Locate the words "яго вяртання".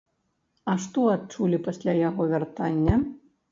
2.09-3.01